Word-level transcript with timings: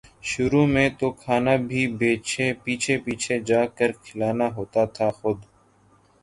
شروع 0.23 0.65
میں 0.67 0.89
تو 0.99 1.09
کھانا 1.13 1.55
بھی 1.67 1.81
پیچھے 2.63 2.97
پیچھے 3.03 3.39
جا 3.47 3.61
کر 3.77 3.91
کھلانا 4.03 4.47
ہوتا 4.55 4.85
تھا 4.95 5.09
خود 5.11 5.37